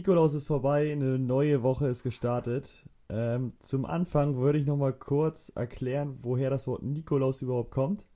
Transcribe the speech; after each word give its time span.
Nikolaus 0.00 0.32
ist 0.32 0.46
vorbei, 0.46 0.92
eine 0.92 1.18
neue 1.18 1.62
Woche 1.62 1.86
ist 1.88 2.02
gestartet. 2.02 2.70
Ähm, 3.10 3.52
zum 3.58 3.84
Anfang 3.84 4.36
würde 4.36 4.58
ich 4.58 4.64
nochmal 4.64 4.94
kurz 4.94 5.52
erklären, 5.54 6.20
woher 6.22 6.48
das 6.48 6.66
Wort 6.66 6.82
Nikolaus 6.82 7.42
überhaupt 7.42 7.70
kommt. 7.70 8.06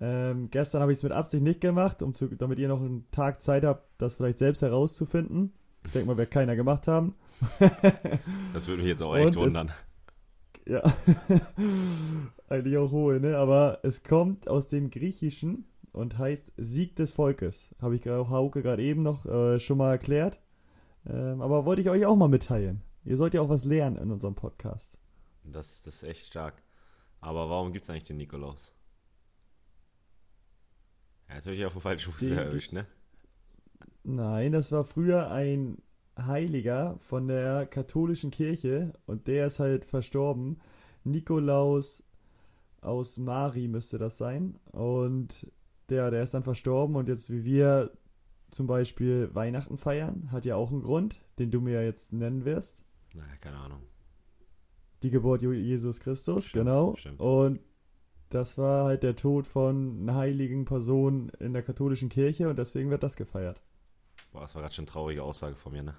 Ähm, 0.00 0.48
gestern 0.50 0.80
habe 0.80 0.92
ich 0.92 0.96
es 0.96 1.02
mit 1.02 1.12
Absicht 1.12 1.42
nicht 1.42 1.60
gemacht, 1.60 2.00
um 2.00 2.14
zu, 2.14 2.28
damit 2.28 2.58
ihr 2.58 2.68
noch 2.68 2.80
einen 2.80 3.04
Tag 3.10 3.42
Zeit 3.42 3.62
habt, 3.62 3.90
das 3.98 4.14
vielleicht 4.14 4.38
selbst 4.38 4.62
herauszufinden. 4.62 5.52
Ich 5.84 5.92
denke 5.92 6.06
mal, 6.06 6.16
wird 6.16 6.30
keiner 6.30 6.56
gemacht 6.56 6.88
haben. 6.88 7.14
das 8.54 8.66
würde 8.66 8.80
mich 8.80 8.86
jetzt 8.86 9.02
auch 9.02 9.14
echt 9.14 9.36
Und 9.36 9.36
wundern. 9.36 9.72
Es, 10.64 10.72
ja, 10.72 10.82
eigentlich 12.48 12.78
auch 12.78 12.90
hohe, 12.90 13.20
ne? 13.20 13.36
Aber 13.36 13.80
es 13.82 14.02
kommt 14.02 14.48
aus 14.48 14.68
dem 14.68 14.88
Griechischen 14.88 15.66
und 15.92 16.16
heißt 16.16 16.52
Sieg 16.56 16.96
des 16.96 17.12
Volkes. 17.12 17.68
Habe 17.82 17.96
ich 17.96 18.00
gerade 18.00 18.30
Hauke 18.30 18.62
gerade 18.62 18.82
eben 18.82 19.02
noch 19.02 19.26
äh, 19.26 19.60
schon 19.60 19.76
mal 19.76 19.90
erklärt. 19.90 20.40
Ähm, 21.10 21.40
aber 21.42 21.64
wollte 21.64 21.82
ich 21.82 21.90
euch 21.90 22.06
auch 22.06 22.16
mal 22.16 22.28
mitteilen. 22.28 22.82
Ihr 23.04 23.16
sollt 23.16 23.34
ja 23.34 23.40
auch 23.40 23.48
was 23.48 23.64
lernen 23.64 23.96
in 23.96 24.10
unserem 24.10 24.34
Podcast. 24.34 24.98
Das, 25.44 25.82
das 25.82 25.96
ist 25.96 26.02
echt 26.04 26.26
stark. 26.26 26.62
Aber 27.20 27.50
warum 27.50 27.72
gibt 27.72 27.82
es 27.82 27.90
eigentlich 27.90 28.04
den 28.04 28.18
Nikolaus? 28.18 28.72
Ja, 31.28 31.36
jetzt 31.36 31.46
habe 31.46 31.56
ich 31.56 31.64
auf 31.64 31.72
den 31.72 31.82
falschen 31.82 32.12
Fuß 32.12 32.28
erwischt, 32.28 32.72
ne? 32.72 32.86
Nein, 34.02 34.52
das 34.52 34.72
war 34.72 34.84
früher 34.84 35.30
ein 35.30 35.78
Heiliger 36.18 36.96
von 36.98 37.28
der 37.28 37.66
katholischen 37.66 38.30
Kirche 38.30 38.92
und 39.06 39.26
der 39.26 39.46
ist 39.46 39.58
halt 39.58 39.84
verstorben. 39.84 40.60
Nikolaus 41.04 42.02
aus 42.80 43.18
Mari 43.18 43.68
müsste 43.68 43.98
das 43.98 44.16
sein. 44.16 44.58
Und 44.72 45.46
der, 45.88 46.10
der 46.10 46.22
ist 46.22 46.34
dann 46.34 46.42
verstorben 46.42 46.96
und 46.96 47.08
jetzt 47.08 47.30
wie 47.30 47.44
wir 47.44 47.92
zum 48.50 48.66
Beispiel 48.66 49.30
Weihnachten 49.34 49.76
feiern, 49.76 50.30
hat 50.32 50.44
ja 50.44 50.56
auch 50.56 50.70
einen 50.70 50.82
Grund, 50.82 51.16
den 51.38 51.50
du 51.50 51.60
mir 51.60 51.74
ja 51.74 51.82
jetzt 51.82 52.12
nennen 52.12 52.44
wirst. 52.44 52.84
Naja, 53.14 53.32
keine 53.40 53.56
Ahnung. 53.58 53.82
Die 55.02 55.10
Geburt 55.10 55.42
Je- 55.42 55.52
Jesus 55.54 56.00
Christus, 56.00 56.46
Stimmt, 56.46 56.66
genau. 56.66 56.94
stimmt. 56.96 57.20
Und 57.20 57.60
das 58.28 58.58
war 58.58 58.84
halt 58.84 59.02
der 59.02 59.16
Tod 59.16 59.46
von 59.46 59.98
einer 60.02 60.14
heiligen 60.14 60.64
Person 60.64 61.30
in 61.40 61.52
der 61.52 61.62
katholischen 61.62 62.08
Kirche 62.08 62.48
und 62.48 62.58
deswegen 62.58 62.90
wird 62.90 63.02
das 63.02 63.16
gefeiert. 63.16 63.60
Boah, 64.32 64.42
das 64.42 64.54
war 64.54 64.62
gerade 64.62 64.74
schon 64.74 64.84
eine 64.84 64.92
traurige 64.92 65.22
Aussage 65.22 65.56
von 65.56 65.72
mir, 65.72 65.82
ne? 65.82 65.94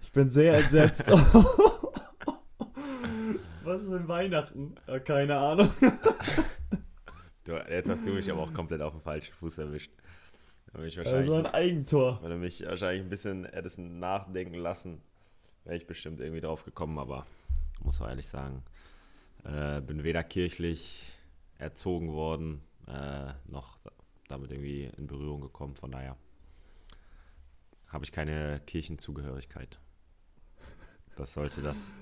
Ich 0.00 0.10
bin 0.12 0.28
sehr 0.28 0.54
entsetzt. 0.58 1.04
Was 3.64 3.82
ist 3.82 3.92
denn 3.92 4.08
Weihnachten? 4.08 4.74
Äh, 4.86 5.00
keine 5.00 5.36
Ahnung. 5.38 5.68
Du, 7.46 7.52
jetzt 7.52 7.90
hast 7.90 8.06
du 8.06 8.10
mich 8.12 8.30
aber 8.32 8.40
auch 8.40 8.54
komplett 8.54 8.80
auf 8.80 8.94
den 8.94 9.02
falschen 9.02 9.34
Fuß 9.34 9.58
erwischt. 9.58 9.92
Da 10.74 10.80
bin 10.80 10.88
ich 10.88 10.98
Also 10.98 11.12
wahrscheinlich, 11.12 11.38
ein 11.38 11.54
Eigentor. 11.54 12.18
wenn 12.20 12.30
du 12.30 12.36
mich 12.36 12.66
wahrscheinlich 12.66 13.04
ein 13.04 13.08
bisschen 13.08 13.44
hättest 13.44 13.78
nachdenken 13.78 14.54
lassen, 14.54 15.00
wäre 15.62 15.76
ich 15.76 15.86
bestimmt 15.86 16.20
irgendwie 16.20 16.40
drauf 16.40 16.64
gekommen, 16.64 16.98
aber 16.98 17.26
muss 17.84 18.00
man 18.00 18.08
ehrlich 18.08 18.26
sagen, 18.26 18.64
äh, 19.44 19.80
bin 19.80 20.02
weder 20.02 20.24
kirchlich 20.24 21.12
erzogen 21.58 22.12
worden, 22.12 22.60
äh, 22.88 23.32
noch 23.46 23.78
damit 24.26 24.50
irgendwie 24.50 24.90
in 24.96 25.06
Berührung 25.06 25.42
gekommen. 25.42 25.76
Von 25.76 25.92
daher 25.92 26.16
habe 27.86 28.04
ich 28.04 28.10
keine 28.10 28.60
Kirchenzugehörigkeit. 28.66 29.78
Das 31.14 31.34
sollte 31.34 31.62
das 31.62 31.92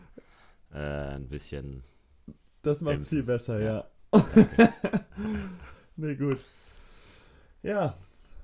äh, 0.73 1.17
ein 1.17 1.29
bisschen. 1.29 1.85
Das 2.63 2.81
macht's 2.81 3.11
Dämpfen. 3.11 3.19
viel 3.19 3.23
besser, 3.23 3.61
ja. 3.61 3.85
Ja. 4.15 4.25
nee, 5.97 6.15
gut. 6.15 6.43
Ja, 7.63 7.99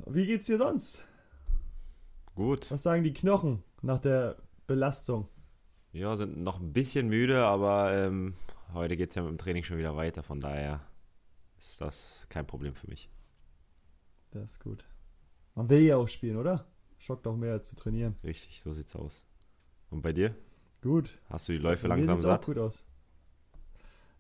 wie 0.06 0.26
geht's 0.26 0.46
dir 0.46 0.58
sonst? 0.58 1.04
Gut. 2.34 2.70
Was 2.70 2.82
sagen 2.82 3.02
die 3.02 3.12
Knochen 3.12 3.62
nach 3.82 3.98
der 3.98 4.36
Belastung? 4.66 5.28
Ja, 5.92 6.16
sind 6.16 6.38
noch 6.38 6.60
ein 6.60 6.72
bisschen 6.72 7.08
müde, 7.08 7.44
aber 7.44 7.92
ähm, 7.92 8.34
heute 8.72 8.96
geht 8.96 9.10
es 9.10 9.16
ja 9.16 9.22
mit 9.22 9.30
dem 9.30 9.38
Training 9.38 9.64
schon 9.64 9.78
wieder 9.78 9.96
weiter. 9.96 10.22
Von 10.22 10.40
daher 10.40 10.80
ist 11.58 11.80
das 11.80 12.26
kein 12.28 12.46
Problem 12.46 12.74
für 12.74 12.88
mich. 12.88 13.10
Das 14.30 14.52
ist 14.52 14.60
gut. 14.60 14.84
Man 15.54 15.68
will 15.68 15.80
ja 15.80 15.96
auch 15.96 16.08
spielen, 16.08 16.36
oder? 16.36 16.66
Schockt 16.98 17.26
auch 17.26 17.36
mehr 17.36 17.52
als 17.52 17.68
zu 17.68 17.76
trainieren. 17.76 18.16
Richtig, 18.22 18.60
so 18.60 18.72
sieht's 18.72 18.94
aus. 18.94 19.26
Und 19.90 20.02
bei 20.02 20.12
dir? 20.12 20.34
Gut. 20.82 21.18
Hast 21.30 21.48
du 21.48 21.52
die 21.52 21.58
Läufe 21.58 21.88
langsam 21.88 22.16
sieht's 22.16 22.24
satt? 22.24 22.42
auch 22.42 22.46
gut 22.46 22.58
aus. 22.58 22.84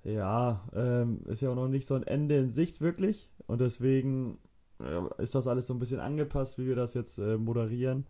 Ja, 0.04 0.66
ähm, 0.74 1.22
ist 1.26 1.42
ja 1.42 1.50
auch 1.50 1.54
noch 1.54 1.68
nicht 1.68 1.86
so 1.86 1.94
ein 1.94 2.04
Ende 2.04 2.38
in 2.38 2.50
Sicht 2.50 2.80
wirklich. 2.80 3.30
Und 3.46 3.60
deswegen 3.60 4.38
ist 5.18 5.34
das 5.34 5.46
alles 5.46 5.66
so 5.66 5.74
ein 5.74 5.78
bisschen 5.80 6.00
angepasst, 6.00 6.58
wie 6.58 6.66
wir 6.66 6.76
das 6.76 6.94
jetzt 6.94 7.18
äh, 7.18 7.36
moderieren. 7.36 8.06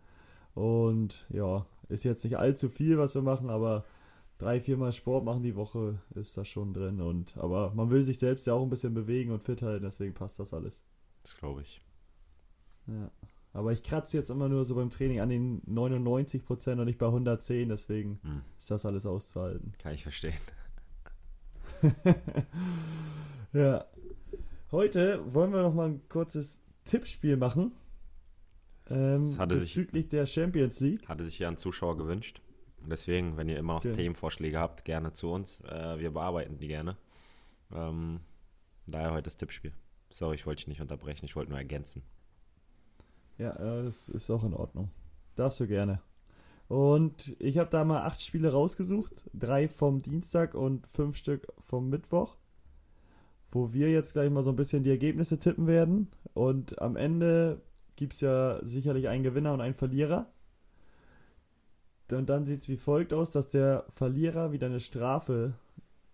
Und 0.53 1.25
ja, 1.29 1.65
ist 1.89 2.03
jetzt 2.03 2.23
nicht 2.23 2.37
allzu 2.37 2.69
viel, 2.69 2.97
was 2.97 3.15
wir 3.15 3.21
machen, 3.21 3.49
aber 3.49 3.85
drei, 4.37 4.59
viermal 4.61 4.91
Sport 4.93 5.25
machen 5.25 5.43
die 5.43 5.55
Woche 5.55 5.99
ist 6.15 6.37
da 6.37 6.45
schon 6.45 6.73
drin. 6.73 7.01
Und 7.01 7.37
aber 7.37 7.73
man 7.73 7.89
will 7.89 8.03
sich 8.03 8.19
selbst 8.19 8.45
ja 8.47 8.53
auch 8.53 8.63
ein 8.63 8.69
bisschen 8.69 8.93
bewegen 8.93 9.31
und 9.31 9.41
fit 9.43 9.61
halten, 9.61 9.85
deswegen 9.85 10.13
passt 10.13 10.39
das 10.39 10.53
alles. 10.53 10.85
Das 11.23 11.35
glaube 11.37 11.61
ich. 11.61 11.81
Ja. 12.87 13.11
Aber 13.51 13.71
ich 13.71 13.81
kratze 13.81 14.15
jetzt 14.15 14.29
immer 14.29 14.47
nur 14.47 14.63
so 14.63 14.75
beim 14.75 14.91
Training 14.91 15.21
an 15.21 15.29
den 15.29 15.61
99% 15.63 16.73
und 16.73 16.85
nicht 16.85 16.99
bei 16.99 17.07
110, 17.07 17.67
deswegen 17.69 18.19
Hm, 18.21 18.41
ist 18.59 18.69
das 18.69 18.85
alles 18.85 19.05
auszuhalten. 19.07 19.73
kann 19.79 19.93
ich 19.95 20.03
verstehen. 20.03 20.37
ja. 23.53 23.85
Heute 24.71 25.33
wollen 25.33 25.51
wir 25.51 25.61
noch 25.63 25.73
mal 25.73 25.87
ein 25.89 26.07
kurzes 26.09 26.61
Tippspiel 26.85 27.37
machen. 27.37 27.71
Ähm, 28.89 29.37
hatte 29.37 29.55
sich- 29.59 29.75
bezüglich 29.75 30.07
der 30.09 30.25
Champions 30.25 30.79
League. 30.79 31.07
Hatte 31.07 31.25
sich 31.25 31.39
ja 31.39 31.47
ein 31.47 31.57
Zuschauer 31.57 31.97
gewünscht. 31.97 32.41
Deswegen, 32.87 33.35
wenn 33.37 33.49
ihr 33.49 33.57
immer 33.57 33.73
noch 33.73 33.85
Okay. 33.85 33.93
Themenvorschläge 33.93 34.57
habt, 34.59 34.85
gerne 34.85 35.11
zu 35.13 35.29
uns. 35.31 35.61
Äh, 35.61 35.99
wir 35.99 36.11
bearbeiten 36.11 36.57
die 36.57 36.67
gerne. 36.67 36.97
Ähm, 37.71 38.21
daher 38.87 39.11
heute 39.11 39.23
das 39.23 39.37
Tippspiel. 39.37 39.73
Sorry, 40.11 40.35
ich 40.35 40.45
wollte 40.45 40.59
dich 40.61 40.67
nicht 40.67 40.81
unterbrechen, 40.81 41.25
ich 41.25 41.35
wollte 41.35 41.49
nur 41.51 41.59
ergänzen. 41.59 42.03
Ja, 43.37 43.51
äh, 43.53 43.83
das 43.83 44.09
ist 44.09 44.29
auch 44.31 44.43
in 44.43 44.53
Ordnung. 44.53 44.89
Darfst 45.35 45.59
du 45.59 45.67
gerne. 45.67 46.01
Und 46.67 47.35
ich 47.39 47.57
habe 47.57 47.69
da 47.69 47.83
mal 47.83 48.03
acht 48.03 48.21
Spiele 48.21 48.51
rausgesucht. 48.51 49.29
Drei 49.33 49.67
vom 49.67 50.01
Dienstag 50.01 50.53
und 50.53 50.87
fünf 50.87 51.17
Stück 51.17 51.47
vom 51.59 51.89
Mittwoch. 51.89 52.37
Wo 53.51 53.73
wir 53.73 53.89
jetzt 53.89 54.13
gleich 54.13 54.29
mal 54.29 54.43
so 54.43 54.51
ein 54.51 54.55
bisschen 54.55 54.83
die 54.83 54.89
Ergebnisse 54.89 55.39
tippen 55.39 55.67
werden. 55.67 56.09
Und 56.33 56.81
am 56.81 56.95
Ende 56.95 57.61
gibt 57.95 58.13
es 58.13 58.21
ja 58.21 58.59
sicherlich 58.63 59.07
einen 59.07 59.23
Gewinner 59.23 59.53
und 59.53 59.61
einen 59.61 59.73
Verlierer. 59.73 60.31
Und 62.11 62.29
dann 62.29 62.45
sieht 62.45 62.59
es 62.59 62.69
wie 62.69 62.77
folgt 62.77 63.13
aus, 63.13 63.31
dass 63.31 63.49
der 63.49 63.85
Verlierer 63.89 64.51
wieder 64.51 64.67
eine 64.67 64.79
Strafe 64.79 65.53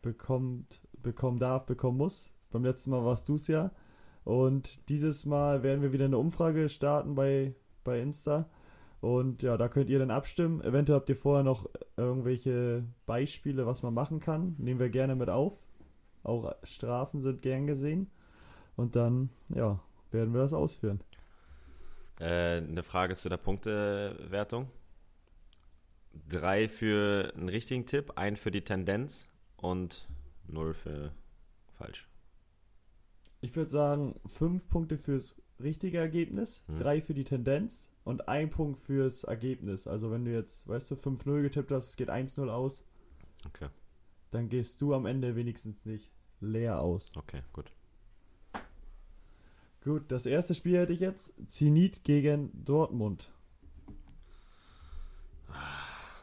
bekommt, 0.01 0.81
bekommen 1.01 1.39
darf, 1.39 1.65
bekommen 1.65 1.97
muss. 1.97 2.31
Beim 2.51 2.63
letzten 2.63 2.91
Mal 2.91 3.05
warst 3.05 3.27
du 3.29 3.35
es 3.35 3.47
ja. 3.47 3.71
Und 4.23 4.89
dieses 4.89 5.25
Mal 5.25 5.63
werden 5.63 5.81
wir 5.81 5.93
wieder 5.93 6.05
eine 6.05 6.17
Umfrage 6.17 6.67
starten 6.69 7.15
bei, 7.15 7.53
bei 7.83 8.01
Insta. 8.01 8.49
Und 8.99 9.43
ja, 9.43 9.55
da 9.55 9.67
könnt 9.67 9.89
ihr 9.89 9.99
dann 9.99 10.09
abstimmen. 10.09 10.61
Eventuell 10.61 10.97
habt 10.97 11.09
ihr 11.09 11.15
vorher 11.15 11.43
noch 11.43 11.69
irgendwelche 11.95 12.83
Beispiele, 13.05 13.65
was 13.65 13.83
man 13.83 13.93
machen 13.93 14.19
kann. 14.19 14.55
Nehmen 14.57 14.79
wir 14.79 14.89
gerne 14.89 15.15
mit 15.15 15.29
auf. 15.29 15.64
Auch 16.25 16.53
Strafen 16.63 17.21
sind 17.21 17.41
gern 17.41 17.67
gesehen. 17.67 18.09
Und 18.75 18.95
dann, 18.95 19.29
ja, 19.53 19.79
werden 20.11 20.33
wir 20.33 20.41
das 20.41 20.53
ausführen. 20.53 20.99
Äh, 22.19 22.57
eine 22.57 22.83
Frage 22.83 23.15
zu 23.15 23.29
der 23.29 23.37
Punktewertung. 23.37 24.69
Drei 26.29 26.69
für 26.69 27.33
einen 27.35 27.49
richtigen 27.49 27.85
Tipp, 27.85 28.13
ein 28.15 28.37
für 28.37 28.51
die 28.51 28.63
Tendenz 28.63 29.27
und 29.57 30.07
null 30.47 30.73
für 30.73 31.11
falsch. 31.77 32.07
Ich 33.41 33.55
würde 33.55 33.69
sagen, 33.69 34.15
fünf 34.25 34.69
Punkte 34.69 34.97
fürs 34.97 35.35
richtige 35.59 35.97
Ergebnis, 35.97 36.63
Hm. 36.67 36.79
drei 36.79 37.01
für 37.01 37.13
die 37.13 37.25
Tendenz 37.25 37.89
und 38.03 38.27
ein 38.29 38.49
Punkt 38.49 38.79
fürs 38.79 39.23
Ergebnis. 39.25 39.87
Also 39.87 40.09
wenn 40.11 40.25
du 40.25 40.31
jetzt, 40.33 40.67
weißt 40.67 40.91
du, 40.91 40.95
5-0 40.95 41.41
getippt 41.41 41.71
hast, 41.71 41.89
es 41.89 41.95
geht 41.97 42.09
1-0 42.09 42.49
aus, 42.49 42.83
Okay, 43.45 43.67
dann 44.31 44.49
gehst 44.49 44.81
du 44.81 44.93
am 44.95 45.05
Ende 45.05 45.35
wenigstens 45.35 45.85
nicht 45.85 46.11
leer 46.39 46.79
aus. 46.79 47.11
okay, 47.15 47.41
gut. 47.53 47.71
Gut, 49.83 50.11
das 50.11 50.25
erste 50.25 50.55
Spiel 50.55 50.79
hätte 50.79 50.93
ich 50.93 50.99
jetzt. 50.99 51.33
Zenit 51.47 52.03
gegen 52.03 52.49
Dortmund. 52.65 53.29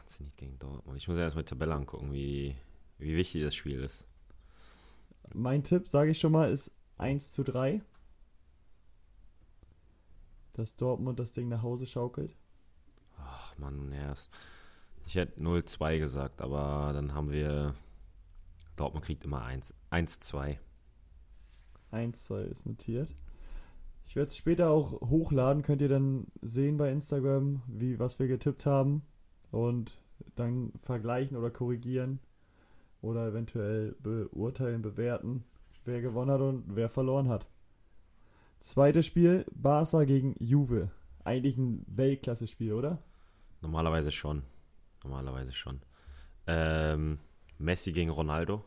Zenit 0.07 0.35
gegen 0.35 0.59
Dortmund. 0.59 0.97
Ich 0.97 1.07
muss 1.07 1.17
ja 1.17 1.23
erstmal 1.23 1.45
die 1.45 1.49
Tabelle 1.49 1.73
angucken, 1.73 2.11
wie, 2.11 2.57
wie 2.97 3.15
wichtig 3.15 3.41
das 3.41 3.55
Spiel 3.55 3.81
ist. 3.81 4.05
Mein 5.33 5.63
Tipp, 5.63 5.87
sage 5.87 6.11
ich 6.11 6.19
schon 6.19 6.33
mal, 6.33 6.51
ist 6.51 6.71
1 6.97 7.31
zu 7.31 7.43
3. 7.43 7.81
Dass 10.51 10.75
Dortmund 10.75 11.19
das 11.19 11.31
Ding 11.31 11.47
nach 11.47 11.61
Hause 11.61 11.85
schaukelt. 11.85 12.35
Ach 13.17 13.57
Mann, 13.57 13.93
erst. 13.93 14.29
Ich 15.05 15.15
hätte 15.15 15.39
0-2 15.39 15.99
gesagt, 15.99 16.41
aber 16.41 16.91
dann 16.93 17.13
haben 17.13 17.31
wir. 17.31 17.75
Dortmund 18.75 19.05
kriegt 19.05 19.23
immer 19.23 19.43
1. 19.43 19.73
1-2. 19.91 20.57
1 21.91 22.25
2 22.25 22.41
ist 22.41 22.65
notiert. 22.65 23.15
Ich 24.05 24.15
werde 24.15 24.27
es 24.27 24.37
später 24.37 24.69
auch 24.69 25.01
hochladen, 25.01 25.63
könnt 25.63 25.81
ihr 25.81 25.89
dann 25.89 26.27
sehen 26.41 26.77
bei 26.77 26.91
Instagram, 26.91 27.61
wie 27.67 27.99
was 27.99 28.19
wir 28.19 28.27
getippt 28.27 28.65
haben 28.65 29.03
und 29.51 29.97
dann 30.35 30.73
vergleichen 30.81 31.37
oder 31.37 31.51
korrigieren 31.51 32.19
oder 33.01 33.27
eventuell 33.27 33.95
beurteilen, 34.01 34.81
bewerten, 34.81 35.43
wer 35.85 36.01
gewonnen 36.01 36.31
hat 36.31 36.41
und 36.41 36.75
wer 36.75 36.89
verloren 36.89 37.29
hat. 37.29 37.47
Zweites 38.59 39.05
Spiel, 39.05 39.45
Barca 39.51 40.05
gegen 40.05 40.35
Juve. 40.39 40.89
Eigentlich 41.25 41.57
ein 41.57 41.85
Weltklasse-Spiel, 41.87 42.73
oder? 42.73 42.99
Normalerweise 43.61 44.11
schon. 44.11 44.43
Normalerweise 45.03 45.51
schon. 45.51 45.81
Ähm, 46.47 47.19
Messi 47.57 47.91
gegen 47.91 48.09
Ronaldo. 48.09 48.63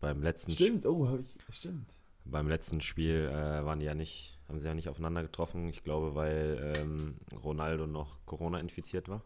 Beim 0.00 0.22
letzten 0.22 0.52
Stimmt, 0.52 0.86
oh, 0.86 1.08
habe 1.08 1.22
ich. 1.22 1.36
Stimmt. 1.54 1.92
Beim 2.24 2.48
letzten 2.48 2.80
Spiel 2.80 3.28
äh, 3.32 3.64
waren 3.64 3.80
die 3.80 3.86
ja 3.86 3.94
nicht, 3.94 4.38
haben 4.48 4.60
sie 4.60 4.68
ja 4.68 4.74
nicht 4.74 4.88
aufeinander 4.88 5.22
getroffen. 5.22 5.68
Ich 5.68 5.82
glaube, 5.82 6.14
weil 6.14 6.72
ähm, 6.76 7.16
Ronaldo 7.42 7.86
noch 7.86 8.24
Corona 8.24 8.60
infiziert 8.60 9.08
war. 9.08 9.22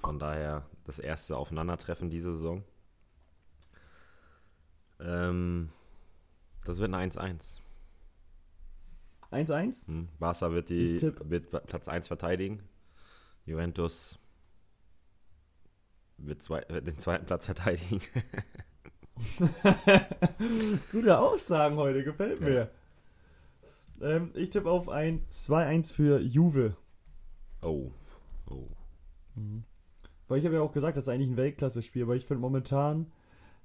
Von 0.00 0.18
daher 0.18 0.66
das 0.84 0.98
erste 0.98 1.36
Aufeinandertreffen 1.36 2.10
diese 2.10 2.32
Saison. 2.34 2.64
Ähm, 5.00 5.70
das 6.64 6.78
wird 6.78 6.92
ein 6.94 7.10
1-1. 7.10 7.60
1-1? 9.30 9.86
Hm. 9.86 10.08
Barca 10.18 10.52
wird, 10.52 10.68
die, 10.70 11.00
wird 11.02 11.50
Platz 11.66 11.88
1 11.88 12.08
verteidigen. 12.08 12.62
Juventus 13.46 14.18
wird, 16.18 16.42
zwei, 16.42 16.64
wird 16.68 16.86
den 16.86 16.98
zweiten 16.98 17.26
Platz 17.26 17.46
verteidigen. 17.46 18.00
Gute 20.92 21.18
Aussagen 21.18 21.76
heute, 21.76 22.02
gefällt 22.04 22.40
ja. 22.40 22.46
mir. 22.46 22.70
Ähm, 24.00 24.30
ich 24.34 24.50
tippe 24.50 24.70
auf 24.70 24.88
ein 24.88 25.26
2-1 25.30 25.94
für 25.94 26.20
Juve. 26.20 26.76
Oh. 27.62 27.90
Oh. 28.50 28.68
Mhm. 29.34 29.64
Weil 30.28 30.38
ich 30.38 30.44
habe 30.44 30.56
ja 30.56 30.62
auch 30.62 30.72
gesagt, 30.72 30.96
das 30.96 31.04
ist 31.04 31.08
eigentlich 31.08 31.30
ein 31.30 31.36
Weltklasse-Spiel, 31.36 32.02
aber 32.02 32.16
ich 32.16 32.26
finde 32.26 32.40
momentan 32.40 33.12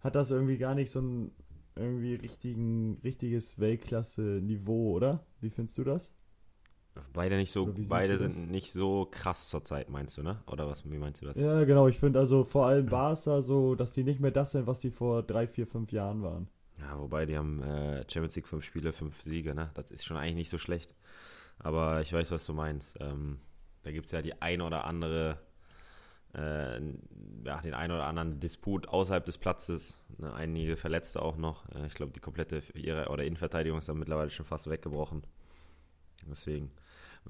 hat 0.01 0.15
das 0.15 0.31
irgendwie 0.31 0.57
gar 0.57 0.75
nicht 0.75 0.91
so 0.91 1.01
ein 1.01 1.31
irgendwie 1.75 2.15
richtigen, 2.15 2.99
richtiges 3.03 3.59
Weltklasse-Niveau, 3.59 4.91
oder? 4.91 5.25
Wie 5.41 5.49
findest 5.49 5.77
du 5.77 5.83
das? 5.83 6.13
Beide 7.13 7.37
nicht 7.37 7.51
so, 7.51 7.73
beide 7.89 8.17
sind 8.17 8.51
nicht 8.51 8.71
so 8.71 9.07
krass 9.09 9.49
zurzeit, 9.49 9.89
meinst 9.89 10.17
du, 10.17 10.23
ne? 10.23 10.41
Oder 10.47 10.67
was, 10.67 10.89
wie 10.89 10.97
meinst 10.97 11.21
du 11.21 11.25
das? 11.25 11.37
Ja, 11.37 11.63
genau, 11.63 11.87
ich 11.87 11.99
finde 11.99 12.19
also 12.19 12.43
vor 12.43 12.67
allem 12.67 12.85
Barca 12.85 13.41
so, 13.41 13.75
dass 13.75 13.93
die 13.93 14.03
nicht 14.03 14.19
mehr 14.19 14.31
das 14.31 14.51
sind, 14.51 14.67
was 14.67 14.79
die 14.79 14.91
vor 14.91 15.23
drei, 15.23 15.47
vier, 15.47 15.67
fünf 15.67 15.91
Jahren 15.91 16.21
waren. 16.21 16.47
Ja, 16.79 16.99
wobei 16.99 17.25
die 17.25 17.37
haben 17.37 17.61
äh, 17.61 18.05
Champions 18.09 18.35
League 18.35 18.47
fünf 18.47 18.63
Spiele, 18.63 18.93
fünf 18.93 19.21
Siege, 19.23 19.53
ne? 19.53 19.69
Das 19.73 19.91
ist 19.91 20.05
schon 20.05 20.17
eigentlich 20.17 20.35
nicht 20.35 20.49
so 20.49 20.57
schlecht. 20.57 20.95
Aber 21.59 22.01
ich 22.01 22.13
weiß, 22.13 22.31
was 22.31 22.45
du 22.45 22.53
meinst. 22.53 22.97
Ähm, 23.01 23.39
da 23.83 23.91
gibt 23.91 24.05
es 24.05 24.11
ja 24.11 24.21
die 24.21 24.41
ein 24.41 24.61
oder 24.61 24.85
andere 24.85 25.39
äh, 26.35 26.79
ja, 27.45 27.61
den 27.61 27.73
einen 27.73 27.93
oder 27.93 28.05
anderen 28.05 28.39
Disput 28.39 28.87
außerhalb 28.87 29.25
des 29.25 29.37
Platzes. 29.37 30.01
Ne, 30.17 30.33
einige 30.33 30.77
Verletzte 30.77 31.21
auch 31.21 31.37
noch. 31.37 31.67
Äh, 31.73 31.87
ich 31.87 31.93
glaube, 31.93 32.11
die 32.11 32.19
komplette 32.19 32.61
ihre 32.73 33.09
oder 33.09 33.23
Innenverteidigung 33.23 33.79
ist 33.79 33.89
dann 33.89 33.97
mittlerweile 33.97 34.29
schon 34.29 34.45
fast 34.45 34.69
weggebrochen. 34.69 35.23
Deswegen. 36.27 36.71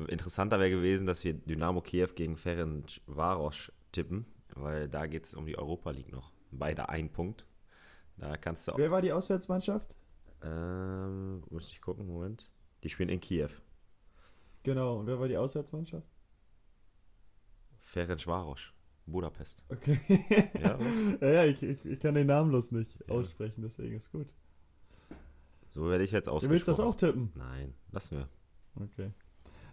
Interessanter 0.08 0.60
wäre 0.60 0.70
gewesen, 0.70 1.06
dass 1.06 1.24
wir 1.24 1.34
Dynamo 1.34 1.82
Kiew 1.82 2.10
gegen 2.16 2.38
Ferenc 2.38 3.02
Varos 3.08 3.72
tippen, 3.92 4.26
weil 4.56 4.88
da 4.88 5.08
geht 5.08 5.26
es 5.26 5.34
um 5.34 5.46
die 5.46 5.58
Europa 5.58 5.92
League 5.92 6.12
noch. 6.12 6.32
Beide 6.52 6.90
ein 6.90 7.12
Punkt. 7.12 7.46
Da 8.18 8.38
kannst 8.38 8.68
du 8.68 8.74
auch. 8.74 8.78
Wer 8.78 8.92
war 8.92 9.02
die 9.02 9.12
Auswärtsmannschaft? 9.12 9.96
Ähm, 10.44 11.44
muss 11.50 11.72
ich 11.72 11.82
gucken, 11.82 12.08
Moment. 12.08 12.50
Die 12.84 12.90
spielen 12.90 13.10
in 13.10 13.20
Kiew. 13.20 13.50
Genau, 14.64 15.00
und 15.00 15.08
wer 15.08 15.20
war 15.20 15.28
die 15.28 15.38
Auswärtsmannschaft? 15.38 16.08
Ferenc 17.82 18.26
Varos. 18.28 18.74
Budapest. 19.06 19.64
Okay. 19.70 20.00
ja, 21.22 21.28
ja, 21.28 21.46
ich, 21.46 21.64
ich, 21.64 21.84
ich, 21.84 22.00
kann 22.00 22.14
den 22.14 22.28
Namen 22.28 22.50
bloß 22.50 22.72
nicht 22.72 23.00
ja. 23.00 23.16
aussprechen, 23.16 23.62
deswegen 23.62 23.96
ist 23.96 24.12
gut. 24.12 24.28
So 25.72 25.90
werde 25.90 26.04
ich 26.04 26.12
jetzt 26.12 26.28
ausgesprochen. 26.28 26.50
Du 26.50 26.54
willst 26.54 26.68
das 26.68 26.80
auch 26.80 26.96
tippen? 26.96 27.32
Nein, 27.36 27.74
lassen 27.92 28.18
wir. 28.18 28.30
Okay. 28.80 29.12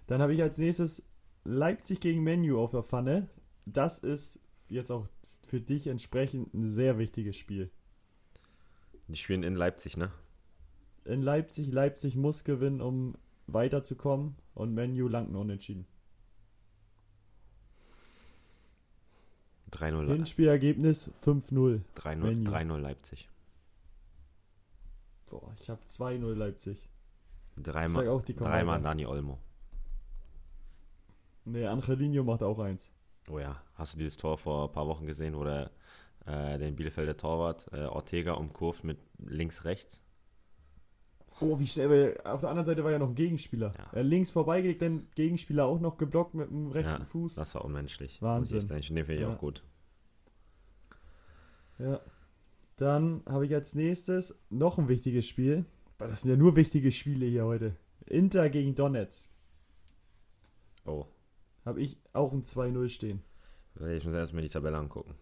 Dann 0.06 0.20
habe 0.20 0.34
ich 0.34 0.42
als 0.42 0.58
nächstes 0.58 1.02
Leipzig 1.44 2.00
gegen 2.00 2.22
Menu 2.22 2.58
auf 2.58 2.72
der 2.72 2.82
Pfanne. 2.82 3.28
Das 3.64 3.98
ist 3.98 4.38
jetzt 4.68 4.90
auch 4.90 5.06
für 5.44 5.60
dich 5.60 5.86
entsprechend 5.86 6.52
ein 6.54 6.68
sehr 6.68 6.98
wichtiges 6.98 7.36
Spiel. 7.36 7.70
Die 9.08 9.16
spielen 9.16 9.44
in 9.44 9.54
Leipzig, 9.54 9.96
ne? 9.96 10.10
In 11.04 11.22
Leipzig. 11.22 11.70
Leipzig 11.72 12.16
muss 12.16 12.42
gewinnen, 12.42 12.80
um 12.80 13.16
weiterzukommen. 13.46 14.36
Und 14.54 14.74
Menu 14.74 15.06
langt 15.06 15.30
nur 15.30 15.42
unentschieden. 15.42 15.86
3-0. 19.72 20.06
Hinspielergebnis 20.08 21.10
5-0. 21.24 21.80
3-0 21.96 22.78
Leipzig. 22.78 23.28
Boah, 25.26 25.54
ich 25.60 25.68
habe 25.68 25.82
2-0 25.84 26.34
Leipzig. 26.34 26.88
Dreimal, 27.56 28.08
auch 28.08 28.22
dreimal 28.22 28.82
Dani 28.82 29.06
Olmo. 29.06 29.38
Nee, 31.44 31.66
Angelino 31.66 32.24
macht 32.24 32.42
auch 32.42 32.58
eins. 32.58 32.92
Oh 33.28 33.38
ja, 33.38 33.62
hast 33.74 33.94
du 33.94 33.98
dieses 33.98 34.16
Tor 34.16 34.36
vor 34.36 34.68
ein 34.68 34.72
paar 34.72 34.86
Wochen 34.86 35.06
gesehen, 35.06 35.36
wo 35.36 35.44
der 35.44 35.70
äh, 36.26 36.58
den 36.58 36.76
Bielefelder 36.76 37.16
Torwart 37.16 37.66
äh, 37.72 37.86
Ortega 37.86 38.32
umkurvt 38.32 38.84
mit 38.84 38.98
links-rechts? 39.18 40.02
Oh, 41.40 41.58
wie 41.58 41.66
schnell, 41.66 42.18
auf 42.24 42.40
der 42.40 42.50
anderen 42.50 42.64
Seite 42.64 42.82
war 42.82 42.90
ja 42.90 42.98
noch 42.98 43.08
ein 43.08 43.14
Gegenspieler. 43.14 43.72
Ja. 43.76 43.90
Er 43.92 44.02
links 44.02 44.30
vorbeigelegt, 44.30 44.80
den 44.80 45.08
Gegenspieler 45.14 45.66
auch 45.66 45.80
noch 45.80 45.98
geblockt 45.98 46.34
mit 46.34 46.48
dem 46.48 46.68
rechten 46.70 47.02
ja, 47.02 47.04
Fuß. 47.04 47.34
Das 47.34 47.54
war 47.54 47.64
unmenschlich. 47.64 48.22
Wahnsinn. 48.22 48.66
Den 48.66 48.82
finde 48.82 49.14
ich 49.14 49.20
ja. 49.20 49.32
auch 49.32 49.38
gut. 49.38 49.62
Ja. 51.78 52.00
Dann 52.76 53.22
habe 53.26 53.44
ich 53.46 53.54
als 53.54 53.74
nächstes 53.74 54.38
noch 54.48 54.78
ein 54.78 54.88
wichtiges 54.88 55.26
Spiel. 55.26 55.66
Das 55.98 56.22
sind 56.22 56.31
ja 56.31 56.37
nur 56.37 56.56
wichtige 56.56 56.93
Spiele 56.93 57.26
hier 57.26 57.44
heute. 57.44 57.76
Inter 58.06 58.50
gegen 58.50 58.75
Donetsk. 58.75 59.31
Oh. 60.84 61.06
Habe 61.64 61.81
ich 61.81 61.98
auch 62.12 62.32
ein 62.32 62.43
2-0 62.43 62.88
stehen. 62.88 63.22
Ich 63.81 64.04
muss 64.04 64.14
erstmal 64.14 64.43
die 64.43 64.48
Tabelle 64.48 64.76
angucken. 64.76 65.14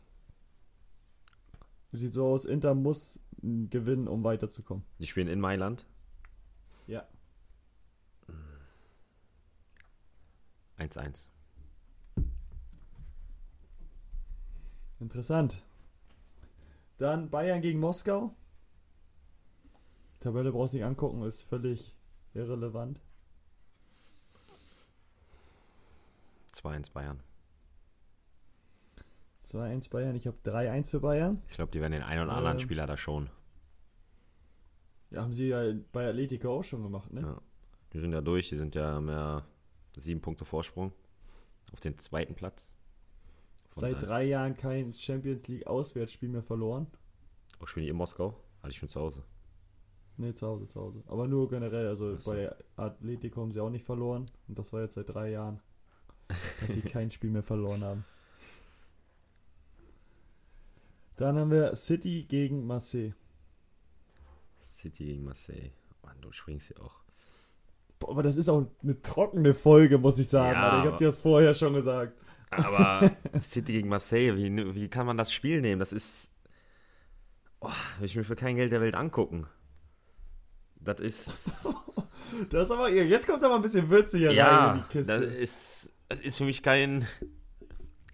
Sieht 1.92 2.12
so 2.12 2.26
aus, 2.26 2.44
Inter 2.44 2.74
muss 2.74 3.20
gewinnen, 3.40 4.08
um 4.08 4.24
weiterzukommen. 4.24 4.84
Die 4.98 5.06
spielen 5.06 5.28
in 5.28 5.40
Mailand. 5.40 5.86
Ja. 6.86 7.06
1-1. 10.78 11.28
Interessant. 15.00 15.62
Dann 16.98 17.30
Bayern 17.30 17.62
gegen 17.62 17.80
Moskau. 17.80 18.34
Tabelle 20.24 20.52
brauchst 20.52 20.72
du 20.72 20.78
nicht 20.78 20.86
angucken, 20.86 21.22
ist 21.22 21.42
völlig 21.42 21.94
irrelevant. 22.32 22.98
2-1 26.54 26.92
Bayern. 26.92 27.20
2-1 29.44 29.90
Bayern, 29.90 30.16
ich 30.16 30.26
habe 30.26 30.38
3-1 30.46 30.88
für 30.88 31.00
Bayern. 31.00 31.42
Ich 31.48 31.56
glaube, 31.56 31.72
die 31.72 31.80
werden 31.82 31.92
den 31.92 32.02
einen 32.02 32.22
oder 32.22 32.32
anderen 32.32 32.56
ähm, 32.56 32.62
Spieler 32.62 32.86
da 32.86 32.96
schon. 32.96 33.28
Ja, 35.10 35.20
haben 35.20 35.34
sie 35.34 35.48
ja 35.48 35.74
bei 35.92 36.08
Atletico 36.08 36.58
auch 36.58 36.64
schon 36.64 36.82
gemacht, 36.82 37.12
ne? 37.12 37.20
Ja. 37.20 37.42
Die 37.92 38.00
sind 38.00 38.12
ja 38.12 38.22
durch, 38.22 38.48
die 38.48 38.56
sind 38.56 38.74
ja 38.74 39.02
mehr 39.02 39.44
sieben 39.94 40.22
Punkte 40.22 40.46
Vorsprung 40.46 40.92
auf 41.72 41.80
den 41.80 41.98
zweiten 41.98 42.34
Platz. 42.34 42.72
Von 43.72 43.82
Seit 43.82 43.96
daher. 43.96 44.06
drei 44.06 44.24
Jahren 44.24 44.56
kein 44.56 44.94
Champions 44.94 45.46
League 45.48 45.66
Auswärtsspiel 45.66 46.30
mehr 46.30 46.42
verloren. 46.42 46.86
Auch 47.60 47.68
spielen 47.68 47.84
die 47.84 47.90
in 47.90 47.96
Moskau? 47.96 48.40
Hatte 48.62 48.70
ich 48.70 48.78
schon 48.78 48.88
zu 48.88 49.00
Hause. 49.00 49.22
Ne, 50.16 50.34
zu 50.34 50.46
Hause, 50.46 50.68
zu 50.68 50.80
Hause. 50.80 51.02
Aber 51.08 51.26
nur 51.26 51.48
generell, 51.48 51.88
also 51.88 52.16
so. 52.16 52.30
bei 52.30 52.54
Atletico 52.76 53.40
haben 53.40 53.52
sie 53.52 53.60
auch 53.60 53.70
nicht 53.70 53.84
verloren. 53.84 54.26
Und 54.46 54.58
das 54.58 54.72
war 54.72 54.82
jetzt 54.82 54.94
seit 54.94 55.08
drei 55.08 55.30
Jahren, 55.30 55.60
dass 56.60 56.72
sie 56.72 56.82
kein 56.82 57.10
Spiel 57.10 57.30
mehr 57.30 57.42
verloren 57.42 57.82
haben. 57.82 58.04
Dann 61.16 61.38
haben 61.38 61.50
wir 61.50 61.74
City 61.76 62.24
gegen 62.28 62.66
Marseille. 62.66 63.12
City 64.64 65.04
gegen 65.04 65.24
Marseille. 65.24 65.70
Mann, 66.02 66.20
du 66.20 66.32
springst 66.32 66.68
hier 66.68 66.80
auch. 66.80 67.02
Boah, 67.98 68.10
aber 68.10 68.22
das 68.22 68.36
ist 68.36 68.48
auch 68.48 68.66
eine 68.82 69.00
trockene 69.02 69.54
Folge, 69.54 69.98
muss 69.98 70.18
ich 70.18 70.28
sagen. 70.28 70.58
Ja, 70.58 70.80
ich 70.80 70.86
habe 70.86 70.96
dir 70.96 71.06
das 71.06 71.18
vorher 71.18 71.54
schon 71.54 71.74
gesagt. 71.74 72.20
Aber 72.50 73.10
City 73.40 73.72
gegen 73.72 73.88
Marseille, 73.88 74.36
wie, 74.36 74.74
wie 74.74 74.88
kann 74.88 75.06
man 75.06 75.16
das 75.16 75.32
Spiel 75.32 75.60
nehmen? 75.60 75.80
Das 75.80 75.92
ist. 75.92 76.32
Oh, 77.60 77.70
will 77.98 78.06
ich 78.06 78.16
mir 78.16 78.24
für 78.24 78.36
kein 78.36 78.56
Geld 78.56 78.72
der 78.72 78.80
Welt 78.80 78.94
angucken. 78.94 79.46
Das 80.84 81.00
ist. 81.00 81.68
das 82.50 82.64
ist 82.64 82.70
aber. 82.70 82.90
Jetzt 82.90 83.26
kommt 83.26 83.42
aber 83.42 83.56
ein 83.56 83.62
bisschen 83.62 83.88
würziger 83.88 84.32
ja, 84.32 84.66
rein 84.66 84.76
in 84.76 84.82
die 84.82 84.88
Kiste. 84.98 85.20
Das 85.20 85.34
ist, 85.34 85.92
das 86.08 86.20
ist 86.20 86.38
für 86.38 86.44
mich 86.44 86.62
kein 86.62 87.06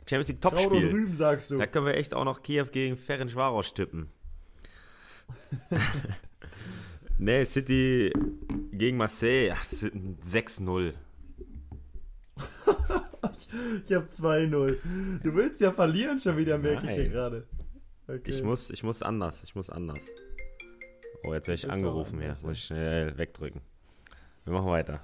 Champions 0.09 0.29
League 0.29 0.41
Topspiel. 0.41 0.89
Rüben, 0.89 1.17
sagst 1.17 1.51
du. 1.51 1.59
Da 1.59 1.67
können 1.67 1.87
wir 1.87 1.95
echt 1.95 2.15
auch 2.15 2.25
noch 2.25 2.43
Kiew 2.43 2.67
gegen 2.73 2.97
Ferencvaros 2.97 3.75
tippen. 3.75 4.09
Nee, 7.23 7.45
City 7.45 8.11
gegen 8.73 8.97
Marseille. 8.97 9.53
Ach, 9.53 9.67
das 9.67 9.83
wird 9.83 9.95
ein 9.95 10.17
6-0. 10.25 10.95
Ich 13.87 13.93
hab 13.95 14.07
2-0. 14.07 14.77
Du 15.23 15.35
willst 15.35 15.61
ja 15.61 15.73
verlieren 15.73 16.19
schon 16.19 16.37
wieder, 16.37 16.57
merke 16.57 16.87
ich 16.87 16.93
hier 16.93 17.09
gerade. 17.09 17.47
Okay. 18.07 18.23
Ich 18.25 18.43
muss, 18.43 18.71
ich 18.71 18.83
muss 18.83 19.03
anders. 19.03 19.45
Ich 19.45 19.55
muss 19.55 19.71
anders. 19.71 20.07
Oh, 21.23 21.35
jetzt 21.35 21.49
werde 21.49 21.57
ich 21.57 21.71
angerufen 21.71 22.21
anders, 22.21 22.43
Muss 22.43 22.57
ich 22.57 22.65
schnell 22.65 23.17
wegdrücken. 23.19 23.61
Wir 24.45 24.53
machen 24.53 24.69
weiter. 24.69 25.01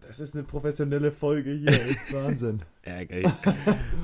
Das 0.00 0.20
ist 0.20 0.34
eine 0.34 0.44
professionelle 0.44 1.10
Folge 1.10 1.52
hier. 1.52 1.72
Wahnsinn. 2.10 2.62
Ja, 2.84 3.04
geil. 3.04 3.24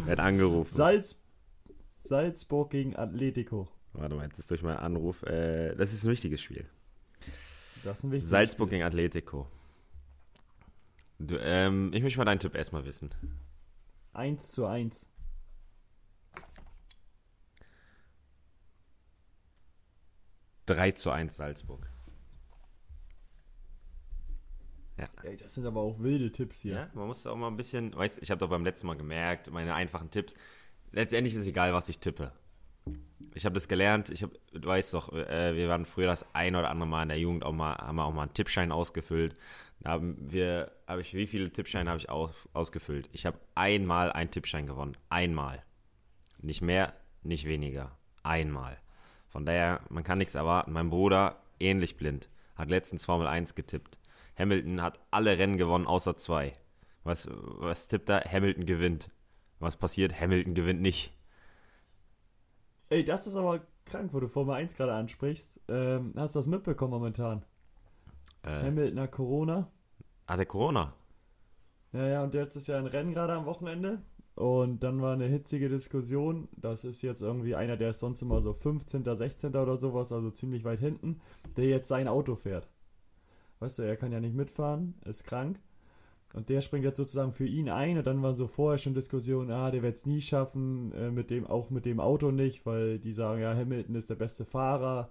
Werd 0.06 0.20
angerufen. 0.20 0.74
Salz, 0.74 1.18
Salzburg 1.98 2.70
gegen 2.70 2.96
Atletico. 2.96 3.68
Warte 3.92 4.14
mal, 4.14 4.26
jetzt 4.26 4.38
ist 4.38 4.50
durch 4.50 4.62
meinen 4.62 4.78
Anruf. 4.78 5.22
Äh, 5.24 5.74
das 5.74 5.92
ist 5.92 6.04
ein 6.04 6.10
wichtiges 6.10 6.40
Spiel. 6.40 6.64
Das 7.84 7.98
ist 7.98 8.04
ein 8.04 8.12
wichtiges 8.12 8.30
Salzburg 8.30 8.68
Spiel. 8.68 8.78
gegen 8.78 8.86
Atletico. 8.86 9.46
Du, 11.18 11.36
ähm, 11.38 11.90
ich 11.92 12.02
möchte 12.02 12.18
mal 12.18 12.24
deinen 12.24 12.38
Tipp 12.38 12.54
erstmal 12.54 12.84
wissen. 12.86 13.10
1 14.14 14.52
zu 14.52 14.64
1. 14.66 15.08
Drei 20.70 20.92
zu 20.92 21.10
1 21.10 21.36
Salzburg. 21.36 21.90
Ja. 24.96 25.08
Ey, 25.24 25.36
das 25.36 25.54
sind 25.54 25.66
aber 25.66 25.80
auch 25.80 25.98
wilde 25.98 26.30
Tipps 26.30 26.60
hier. 26.60 26.74
Ja, 26.74 26.90
man 26.94 27.08
muss 27.08 27.26
auch 27.26 27.34
mal 27.34 27.48
ein 27.48 27.56
bisschen, 27.56 27.92
weißt 27.96 28.20
ich 28.22 28.30
habe 28.30 28.38
doch 28.38 28.48
beim 28.48 28.64
letzten 28.64 28.86
Mal 28.86 28.96
gemerkt, 28.96 29.50
meine 29.50 29.74
einfachen 29.74 30.10
Tipps. 30.10 30.36
Letztendlich 30.92 31.34
ist 31.34 31.44
egal, 31.46 31.72
was 31.72 31.88
ich 31.88 31.98
tippe. 31.98 32.30
Ich 33.34 33.44
habe 33.44 33.54
das 33.54 33.66
gelernt, 33.66 34.10
ich 34.10 34.22
habe, 34.22 34.38
du 34.52 34.68
weißt 34.68 34.94
doch, 34.94 35.12
äh, 35.12 35.56
wir 35.56 35.68
waren 35.68 35.86
früher 35.86 36.06
das 36.06 36.24
ein 36.34 36.54
oder 36.54 36.70
andere 36.70 36.88
Mal 36.88 37.02
in 37.02 37.08
der 37.08 37.18
Jugend 37.18 37.44
auch 37.44 37.52
mal, 37.52 37.76
haben 37.76 37.96
wir 37.96 38.04
auch 38.04 38.14
mal 38.14 38.22
einen 38.22 38.34
Tippschein 38.34 38.70
ausgefüllt. 38.70 39.36
Da 39.80 39.90
haben 39.90 40.16
wir, 40.20 40.70
habe 40.86 41.00
ich, 41.00 41.14
wie 41.14 41.26
viele 41.26 41.50
Tippscheine 41.50 41.90
habe 41.90 41.98
ich 41.98 42.10
aus, 42.10 42.30
ausgefüllt? 42.52 43.08
Ich 43.12 43.26
habe 43.26 43.40
einmal 43.56 44.12
einen 44.12 44.30
Tippschein 44.30 44.66
gewonnen. 44.66 44.96
Einmal. 45.08 45.64
Nicht 46.38 46.62
mehr, 46.62 46.94
nicht 47.22 47.46
weniger. 47.46 47.98
Einmal. 48.22 48.78
Von 49.30 49.46
daher, 49.46 49.80
man 49.88 50.04
kann 50.04 50.18
nichts 50.18 50.34
erwarten. 50.34 50.72
Mein 50.72 50.90
Bruder, 50.90 51.36
ähnlich 51.58 51.96
blind, 51.96 52.28
hat 52.56 52.68
letztens 52.68 53.04
Formel 53.04 53.26
1 53.26 53.54
getippt. 53.54 53.98
Hamilton 54.38 54.82
hat 54.82 54.98
alle 55.10 55.38
Rennen 55.38 55.56
gewonnen, 55.56 55.86
außer 55.86 56.16
zwei. 56.16 56.52
Was, 57.04 57.28
was 57.30 57.88
tippt 57.88 58.08
er? 58.08 58.24
Hamilton 58.30 58.66
gewinnt. 58.66 59.10
Was 59.58 59.76
passiert? 59.76 60.18
Hamilton 60.20 60.54
gewinnt 60.54 60.80
nicht. 60.82 61.12
Ey, 62.88 63.04
das 63.04 63.26
ist 63.26 63.36
aber 63.36 63.60
krank, 63.84 64.12
wo 64.12 64.20
du 64.20 64.28
Formel 64.28 64.54
1 64.56 64.74
gerade 64.74 64.94
ansprichst. 64.94 65.60
Ähm, 65.68 66.12
hast 66.16 66.34
du 66.34 66.38
das 66.40 66.46
mitbekommen 66.46 66.92
momentan? 66.92 67.44
Äh, 68.42 68.64
Hamilton 68.64 69.00
hat 69.00 69.12
Corona. 69.12 69.70
hat 70.26 70.38
er 70.38 70.46
Corona? 70.46 70.92
Ja, 71.92 72.06
ja, 72.06 72.22
und 72.22 72.34
jetzt 72.34 72.56
ist 72.56 72.68
ja 72.68 72.78
ein 72.78 72.86
Rennen 72.86 73.12
gerade 73.12 73.34
am 73.34 73.46
Wochenende. 73.46 74.00
Und 74.34 74.82
dann 74.82 75.02
war 75.02 75.12
eine 75.12 75.26
hitzige 75.26 75.68
Diskussion. 75.68 76.48
Das 76.56 76.84
ist 76.84 77.02
jetzt 77.02 77.22
irgendwie 77.22 77.54
einer, 77.54 77.76
der 77.76 77.90
ist 77.90 77.98
sonst 77.98 78.22
immer 78.22 78.40
so 78.40 78.52
15., 78.52 79.04
16. 79.04 79.56
oder 79.56 79.76
sowas, 79.76 80.12
also 80.12 80.30
ziemlich 80.30 80.64
weit 80.64 80.80
hinten, 80.80 81.20
der 81.56 81.66
jetzt 81.66 81.88
sein 81.88 82.08
Auto 82.08 82.36
fährt. 82.36 82.68
Weißt 83.58 83.78
du, 83.78 83.82
er 83.82 83.96
kann 83.96 84.12
ja 84.12 84.20
nicht 84.20 84.34
mitfahren, 84.34 84.94
ist 85.04 85.24
krank. 85.24 85.60
Und 86.32 86.48
der 86.48 86.60
springt 86.60 86.84
jetzt 86.84 86.96
sozusagen 86.96 87.32
für 87.32 87.46
ihn 87.46 87.68
ein. 87.68 87.98
Und 87.98 88.06
dann 88.06 88.22
waren 88.22 88.36
so 88.36 88.46
vorher 88.46 88.78
schon 88.78 88.94
Diskussionen, 88.94 89.50
ah, 89.50 89.70
der 89.70 89.82
wird 89.82 89.96
es 89.96 90.06
nie 90.06 90.20
schaffen, 90.20 90.92
äh, 90.92 91.10
mit 91.10 91.28
dem, 91.30 91.46
auch 91.46 91.70
mit 91.70 91.84
dem 91.84 92.00
Auto 92.00 92.30
nicht, 92.30 92.64
weil 92.66 92.98
die 92.98 93.12
sagen, 93.12 93.42
ja, 93.42 93.54
Hamilton 93.54 93.96
ist 93.96 94.10
der 94.10 94.14
beste 94.14 94.44
Fahrer. 94.44 95.10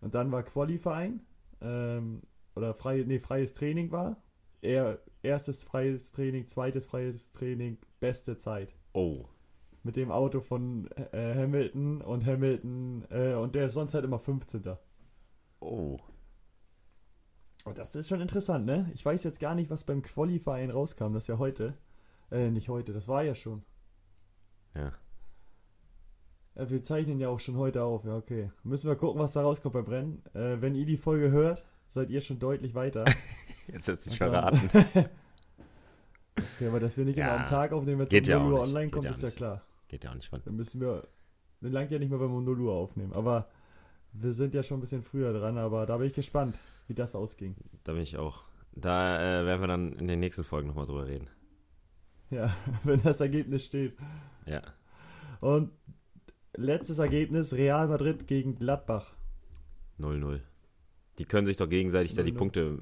Und 0.00 0.14
dann 0.14 0.30
war 0.30 0.42
Qualifying, 0.42 1.20
ähm, 1.62 2.22
oder 2.54 2.74
frei, 2.74 3.04
nee, 3.06 3.18
freies 3.18 3.54
Training 3.54 3.90
war. 3.90 4.22
Er, 4.62 4.98
erstes 5.22 5.64
freies 5.64 6.12
Training, 6.12 6.46
zweites 6.46 6.86
freies 6.86 7.30
Training, 7.32 7.78
beste 7.98 8.36
Zeit. 8.36 8.74
Oh. 8.92 9.24
Mit 9.82 9.96
dem 9.96 10.10
Auto 10.10 10.40
von 10.40 10.88
äh, 11.12 11.34
Hamilton 11.34 12.02
und 12.02 12.26
Hamilton, 12.26 13.06
äh, 13.10 13.34
und 13.34 13.54
der 13.54 13.66
ist 13.66 13.74
sonst 13.74 13.94
halt 13.94 14.04
immer 14.04 14.18
15. 14.18 14.76
Oh. 15.60 15.98
Und 17.64 17.78
das 17.78 17.94
ist 17.94 18.08
schon 18.08 18.20
interessant, 18.20 18.66
ne? 18.66 18.90
Ich 18.94 19.04
weiß 19.04 19.24
jetzt 19.24 19.40
gar 19.40 19.54
nicht, 19.54 19.70
was 19.70 19.84
beim 19.84 20.02
Qualifying 20.02 20.70
rauskam. 20.70 21.12
Das 21.12 21.24
ist 21.24 21.28
ja 21.28 21.38
heute. 21.38 21.74
Äh, 22.30 22.50
nicht 22.50 22.68
heute, 22.68 22.92
das 22.92 23.08
war 23.08 23.22
ja 23.22 23.34
schon. 23.34 23.62
Ja. 24.74 24.92
Äh, 26.54 26.70
wir 26.70 26.82
zeichnen 26.82 27.18
ja 27.18 27.28
auch 27.28 27.40
schon 27.40 27.56
heute 27.56 27.82
auf, 27.82 28.04
ja, 28.04 28.16
okay. 28.16 28.50
Müssen 28.62 28.88
wir 28.88 28.96
gucken, 28.96 29.20
was 29.20 29.32
da 29.32 29.42
rauskommt 29.42 29.74
beim 29.74 29.86
Rennen. 29.86 30.22
Äh, 30.34 30.60
wenn 30.60 30.74
ihr 30.74 30.86
die 30.86 30.96
Folge 30.96 31.30
hört, 31.30 31.64
seid 31.88 32.10
ihr 32.10 32.20
schon 32.20 32.38
deutlich 32.38 32.74
weiter. 32.74 33.04
Jetzt 33.68 33.88
hat 33.88 34.02
sich 34.02 34.20
Aber- 34.22 34.52
verraten. 34.56 35.08
Okay, 36.56 36.68
aber 36.68 36.80
dass 36.80 36.96
wir 36.96 37.04
nicht 37.04 37.18
immer 37.18 37.26
Ja, 37.26 37.36
am 37.42 37.46
Tag 37.48 37.72
aufnehmen, 37.72 37.98
wenn 37.98 38.06
es 38.06 38.14
um 38.14 38.30
ja 38.30 38.38
0 38.38 38.46
auch 38.54 38.56
Uhr 38.58 38.62
online 38.62 38.90
kommt, 38.90 39.10
ist 39.10 39.22
ja 39.22 39.30
klar. 39.30 39.62
Geht 39.88 40.04
ja 40.04 40.10
auch 40.10 40.14
nicht 40.14 40.28
von. 40.28 40.40
Dann 40.44 40.56
müssen 40.56 40.80
wir. 40.80 41.06
Dann 41.60 41.72
langt 41.72 41.90
ja 41.90 41.98
nicht 41.98 42.08
mehr, 42.08 42.18
wenn 42.20 42.28
wir 42.30 42.36
um 42.38 42.44
0 42.44 42.60
Uhr 42.60 42.72
aufnehmen. 42.72 43.12
Aber 43.12 43.48
wir 44.12 44.32
sind 44.32 44.54
ja 44.54 44.62
schon 44.62 44.78
ein 44.78 44.80
bisschen 44.80 45.02
früher 45.02 45.32
dran, 45.34 45.58
aber 45.58 45.84
da 45.84 45.98
bin 45.98 46.06
ich 46.06 46.14
gespannt, 46.14 46.56
wie 46.86 46.94
das 46.94 47.14
ausging. 47.14 47.56
Da 47.84 47.92
bin 47.92 48.02
ich 48.02 48.16
auch. 48.16 48.44
Da 48.72 49.18
äh, 49.42 49.44
werden 49.44 49.60
wir 49.60 49.66
dann 49.66 49.92
in 49.94 50.08
den 50.08 50.20
nächsten 50.20 50.44
Folgen 50.44 50.68
nochmal 50.68 50.86
drüber 50.86 51.06
reden. 51.06 51.28
Ja, 52.30 52.54
wenn 52.84 53.02
das 53.02 53.20
Ergebnis 53.20 53.66
steht. 53.66 53.94
Ja. 54.46 54.62
Und 55.40 55.72
letztes 56.56 57.00
Ergebnis: 57.00 57.52
Real 57.52 57.88
Madrid 57.88 58.26
gegen 58.26 58.54
Gladbach. 58.54 59.12
0-0. 59.98 60.40
Die 61.18 61.24
können 61.26 61.46
sich 61.46 61.56
doch 61.56 61.68
gegenseitig 61.68 62.14
da 62.14 62.22
die 62.22 62.32
0-0. 62.32 62.36
Punkte. 62.38 62.78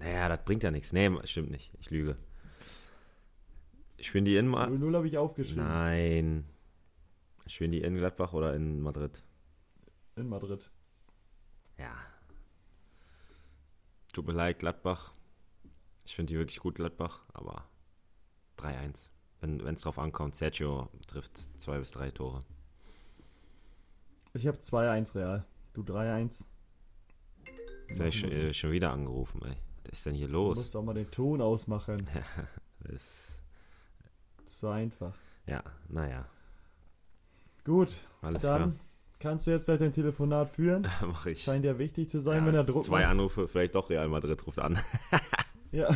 Naja, 0.00 0.30
das 0.30 0.44
bringt 0.44 0.62
ja 0.62 0.70
nichts. 0.70 0.92
Nee, 0.92 1.10
stimmt 1.24 1.50
nicht. 1.50 1.70
Ich 1.78 1.90
lüge. 1.90 2.16
Spielen 4.00 4.24
die 4.24 4.36
in 4.36 4.48
Ma 4.48 4.64
0-0 4.64 4.96
habe 4.96 5.06
ich 5.06 5.18
aufgeschrieben. 5.18 5.64
Nein. 5.64 6.44
Spielen 7.46 7.70
die 7.70 7.82
in 7.82 7.96
Gladbach 7.96 8.32
oder 8.32 8.54
in 8.54 8.80
Madrid? 8.80 9.22
In 10.16 10.28
Madrid. 10.28 10.70
Ja. 11.78 11.94
Tut 14.12 14.26
mir 14.26 14.32
leid, 14.32 14.58
Gladbach. 14.58 15.12
Ich 16.06 16.16
finde 16.16 16.32
die 16.32 16.38
wirklich 16.38 16.60
gut, 16.60 16.76
Gladbach, 16.76 17.20
aber 17.34 17.68
3-1. 18.56 19.10
Wenn 19.40 19.60
es 19.60 19.82
drauf 19.82 19.98
ankommt, 19.98 20.34
Sergio 20.34 20.88
trifft 21.06 21.48
zwei 21.60 21.78
bis 21.78 21.90
drei 21.90 22.10
Tore. 22.10 22.44
Ich 24.32 24.46
habe 24.46 24.56
2-1 24.56 25.14
Real. 25.14 25.46
Du 25.74 25.82
3-1. 25.82 26.46
Jetzt 27.88 27.98
habe 27.98 28.08
ich 28.08 28.18
schon, 28.18 28.30
äh, 28.30 28.54
schon 28.54 28.70
wieder 28.70 28.92
angerufen, 28.92 29.42
ey. 29.44 29.56
Was 29.90 29.98
ist 29.98 30.06
denn 30.06 30.14
hier 30.14 30.28
Du 30.28 30.34
los? 30.34 30.56
musst 30.58 30.76
auch 30.76 30.82
mal 30.84 30.94
den 30.94 31.10
Ton 31.10 31.40
ausmachen. 31.40 32.06
Ist 32.88 33.42
so 34.44 34.68
einfach. 34.68 35.14
ja, 35.46 35.62
naja, 35.88 36.26
Gut, 37.64 37.92
alles 38.22 38.40
dann 38.42 38.80
kannst 39.18 39.46
du 39.46 39.50
jetzt 39.50 39.66
gleich 39.66 39.78
dein 39.78 39.92
Telefonat 39.92 40.48
führen. 40.48 40.84
klar. 40.84 40.94
Mach 41.08 41.26
ich. 41.26 41.42
Scheint 41.42 41.64
ja 41.64 41.78
wichtig 41.78 42.08
zu 42.08 42.20
sein, 42.20 42.38
Ja, 42.42 42.46
wenn 42.46 42.54
er 42.54 42.64
Druck 42.64 42.84
zwei 42.84 43.00
macht. 43.02 43.10
Anrufe, 43.10 43.48
vielleicht 43.48 43.74
doch 43.74 43.90
Real 43.90 44.08
Madrid 44.08 44.46
ruft 44.46 44.58
an. 44.58 44.78
Ja, 45.72 45.86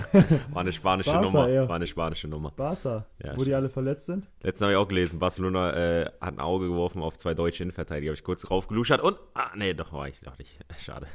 War 0.53 0.61
eine 0.61 0.71
spanische 0.71 1.11
Barca 1.11 1.25
Nummer. 1.27 1.49
eher. 1.49 1.69
War 1.69 1.75
eine 1.75 1.89
spanische 1.89 2.29
Nummer. 2.29 2.53
Barca, 2.53 3.07
Ja, 3.21 3.37
wo 3.37 3.43
die 3.43 3.55
alle 3.55 3.69
verletzt 3.69 4.07
sind. 4.07 4.25
Letztens 4.41 4.63
habe 4.63 4.71
ich 4.71 4.77
auch 4.79 4.87
gelesen, 4.87 5.19
Barcelona 5.19 5.73
äh, 5.73 6.05
hat 6.21 6.35
ein 6.35 6.39
Auge 6.39 6.69
geworfen 6.69 7.03
auf 7.03 7.19
zwei 7.19 7.35
deutsche 7.35 7.65
Innenverteidiger. 7.65 8.11
Habe 8.11 8.15
ich 8.17 8.23
kurz 8.23 8.49
raufgeluschert 8.49 9.01
und. 9.01 9.19
Ah, 9.35 9.51
nee, 9.57 9.75
doch 9.75 9.93
war 9.93 10.07
ich 10.07 10.21
doch 10.21 10.39
nicht. 10.39 10.57
Schade. 10.79 11.09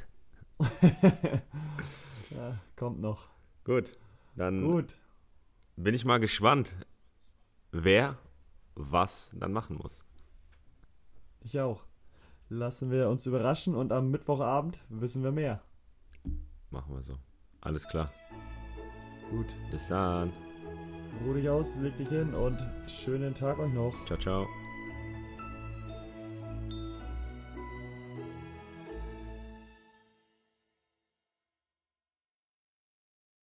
Ja, 2.31 2.59
kommt 2.75 2.99
noch. 2.99 3.29
Gut. 3.63 3.97
Dann 4.35 4.63
Gut. 4.63 4.99
bin 5.75 5.93
ich 5.93 6.05
mal 6.05 6.19
gespannt, 6.19 6.75
wer 7.71 8.17
was 8.75 9.29
dann 9.33 9.51
machen 9.51 9.77
muss. 9.77 10.03
Ich 11.41 11.59
auch. 11.59 11.83
Lassen 12.49 12.89
wir 12.91 13.09
uns 13.09 13.25
überraschen 13.25 13.75
und 13.75 13.91
am 13.91 14.09
Mittwochabend 14.09 14.83
wissen 14.89 15.23
wir 15.23 15.31
mehr. 15.31 15.61
Machen 16.71 16.95
wir 16.95 17.01
so. 17.01 17.17
Alles 17.61 17.87
klar. 17.87 18.11
Gut. 19.29 19.47
Bis 19.71 19.87
dann. 19.87 20.31
Ruh 21.25 21.33
dich 21.33 21.49
aus, 21.49 21.75
leg 21.77 21.95
dich 21.97 22.09
hin 22.09 22.33
und 22.33 22.57
schönen 22.87 23.33
Tag 23.33 23.59
euch 23.59 23.73
noch. 23.73 23.93
Ciao, 24.05 24.17
ciao. 24.17 24.47